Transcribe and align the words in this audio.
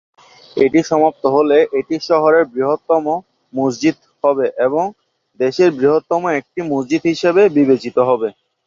এটি 0.57 0.79
সমাপ্ত 0.89 1.23
হলে, 1.35 1.57
এটি 1.79 1.95
শহরের 2.09 2.43
বৃহত্তম 2.53 3.05
মসজিদ 3.53 3.95
হবে 4.23 4.45
এবং 4.65 4.83
দেশের 5.39 5.69
বৃহত্তম 5.77 6.21
একটি 6.39 6.59
মসজিদ 6.71 7.01
হিসাবে 7.11 7.41
বিবেচিত 7.57 7.97
হবে। 8.09 8.27